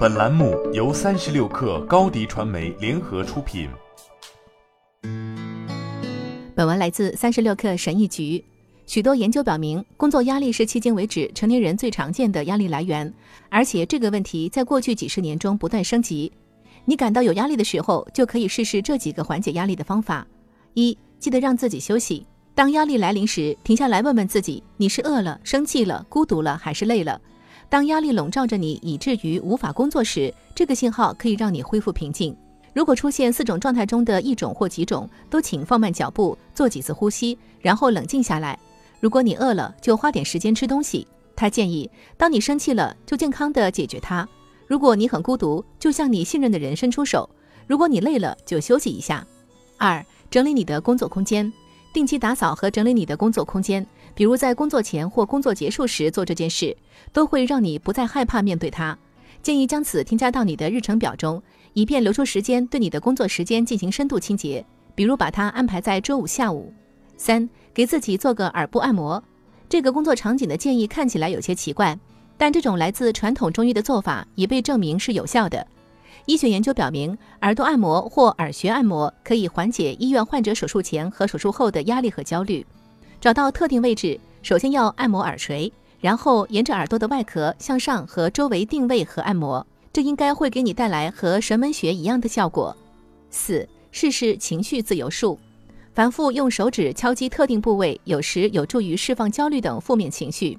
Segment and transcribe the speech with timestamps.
[0.00, 3.68] 本栏目由三十六氪高低传媒联合出品。
[6.54, 8.42] 本文来自三十六氪神译局。
[8.86, 13.12] 许多研究表明，工作压力是迄今为止成年人最常见的压力来源，
[13.50, 16.32] 而且这个问题在过去几十年中不断升级。
[16.86, 20.26] 你感到有压力的时候，就可以试试这几个缓解压力的方法：
[20.72, 22.26] 一、记得让自己休息。
[22.54, 27.20] 当压力来临时，停下来问问自己：你是饿了、生气了、孤独了，还是累了？
[27.70, 32.36] 当压力笼罩着你，以至于无法工作时，这个信号可以让你恢复平静。
[32.74, 38.58] 如果出现四种状态中的一种或几种，都请放慢脚步，做几次呼吸，然后冷静下来。
[38.98, 41.06] 如果你饿了，就花点时间吃东西。
[41.36, 44.28] 他建议，当你生气了，就健康地解决它。
[44.66, 47.30] 如果你很孤独，就向你信任的人伸出手。
[47.68, 49.24] 如果你累了，就休息一下。
[49.78, 51.50] 二、整理你的工作空间。
[51.92, 56.76] 定期打扫和整理你的工作空间，比如在工作前或工作结束时做这件事，
[57.12, 58.96] 都会让你不再害怕面对它。
[59.42, 66.72] 建议将此添加到你的日程表中，以便留出时间对你的工作时间进行深度清洁，比如把它安排在周五下午。
[67.16, 69.22] 三，给自己做个耳部按摩。
[69.68, 71.98] 这个工作场景的建议看起来有些奇怪，
[72.36, 75.66] 但这种来自传统中医的做法已被证明是有效的。
[76.26, 82.64] 医学研究表明，耳朵按摩或耳穴按摩可以缓解医院患者手术前和手术后的压力和焦虑。
[83.20, 92.76] 找到特定位置，首先要按摩耳垂，然后沿着耳朵的外壳向上和周围定位和按摩，这应该会给你带来和神门穴一样的效果。
[93.30, 95.38] 四、试试情绪自由术，
[95.92, 100.56] 反复用手指敲击特定部位，有时有助于释放焦虑等负面情绪。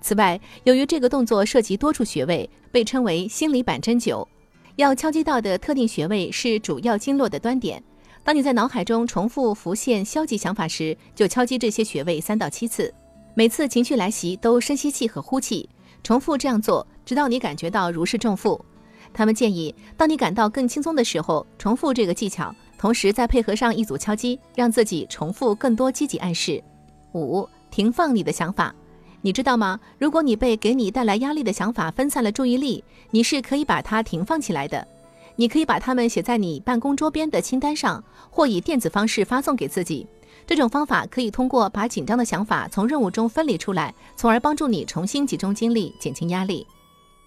[0.00, 4.26] 此外，由于这个动作涉及多处穴位，被称为心理板针灸。
[4.76, 7.82] 要敲击到的特定穴位是主要经络的端点。
[8.22, 12.92] 当你在脑海中重复浮现消极想法时，就敲击这些穴位三到七次。
[13.34, 15.66] 每次情绪来袭都深吸气和呼气，
[16.02, 18.62] 重复这样做，直到你感觉到如释重负。
[19.14, 26.62] 他们建议，当你感到更轻松的时候，重复这个技巧，同时再配合上一组敲击，让自己重复更多积极暗示。
[27.14, 28.74] 五、停放你的想法。
[29.26, 29.80] 你知道吗？
[29.98, 34.86] 如果你被给你带来压力的想法分散了注意力，你是可以把它停放起来的。
[35.34, 38.00] 你可以把它们写在你办公桌边的清单上，
[38.30, 40.06] 或以电子方式发送给自己。
[40.46, 46.64] 这种方法可以通过把紧张的想法从任务中分离出来，从而帮助你重新集中精力，减轻压力。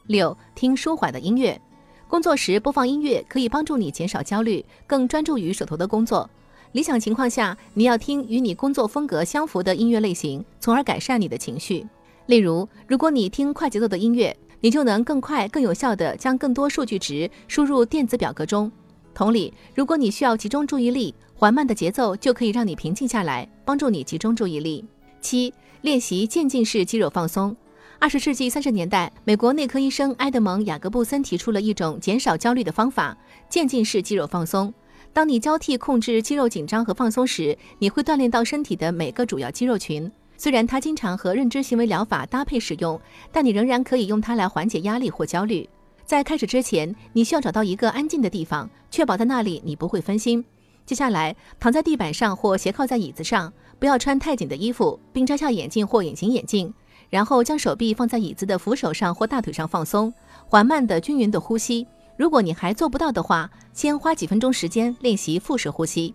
[0.07, 1.59] 六，听舒缓的音乐。
[2.07, 6.29] 工作时播放音乐可以帮助你减少焦虑，更专注于手头的工作。
[6.73, 11.85] 理想情况下，你要听与你工作风格相符的音乐类型，从而改善你的情绪。
[12.27, 18.71] 例如，如果你听快节奏的音乐，你就能更快、更有效地将更多数据值输入电子表格中。
[19.15, 24.85] 同理，如果你需要集中注意力，缓慢的节奏就可以让你平静下来，帮助你集中注意力。
[25.21, 27.55] 七、练习渐进式肌肉放松。
[27.97, 33.17] 二十世纪三十年代，美国内科医生埃德蒙·雅各布森提出了一种减少焦虑的方法——
[33.49, 34.71] 渐进式肌肉放松。
[35.11, 40.09] 当你交替控制肌肉紧张和放松时，你会锻炼到身体的每个主要肌肉群。
[40.37, 42.99] 虽然它经常和认知行为疗法搭配使用，
[43.31, 45.67] 但你仍然可以用它来缓解压力或焦虑。
[46.05, 50.43] 在开始之前，你需要找到一个安静的地方，确保在那里你不会分心。
[50.85, 56.73] 接下来，躺在地板上或斜靠在椅子上，不要穿太紧的衣服，并摘下眼镜或隐形眼镜。
[57.09, 60.13] 然后将手臂放在椅子的扶手上或大腿上放松，
[60.47, 61.85] 缓慢的、均匀的呼吸。
[62.19, 66.13] 如果你还做不到的话，先花几分钟时间练习腹式呼吸。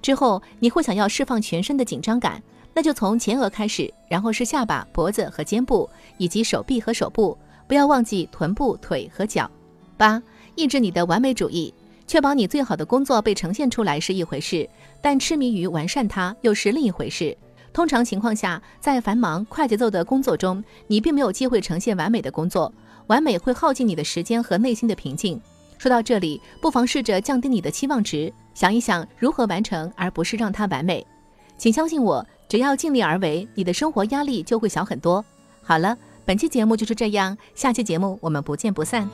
[0.00, 2.42] 之后你会想要释放全身的紧张感，
[2.72, 5.86] 那就从前额开始，然后是下巴、脖子和肩部，
[6.16, 7.36] 以及手臂和手部，
[7.66, 9.48] 不要忘记臀部、腿和脚。
[9.98, 10.22] 八、
[10.54, 11.74] 抑制你的完美主义，
[12.06, 14.66] 确保你最好的工作被呈现出来是一回事，
[15.02, 17.36] 但痴迷于完善它又是另一回事。
[17.74, 22.72] 通常情况下，在繁忙快节奏的工作中，你并没有机会呈现完美的工作。
[23.06, 25.40] 完美会耗尽你的时间和内心的平静。
[25.78, 31.04] 说到这里，不妨试着降低你的期望值，想一想如何完成，而不是让它完美。
[31.58, 35.24] 请相信我，只要尽力而为，你的生活压力就会小很多。
[35.62, 39.08] 好了，本期节目就是这样，下期节目我们不见不散。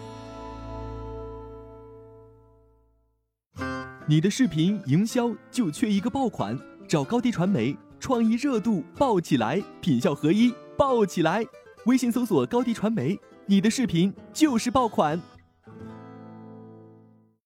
[4.06, 11.44] 你的视频营销就缺一个爆款，找高低传媒，创意热度爆起来，品效合一爆起来。
[11.86, 13.18] 微信搜索高低传媒。
[13.50, 15.18] 你的视频就是爆款。